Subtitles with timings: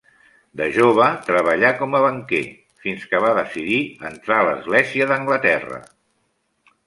[0.59, 2.41] De jove treballà com a banquer,
[2.85, 3.77] fins que va decidir
[4.11, 5.81] entrar a l'Església d'Anglaterra.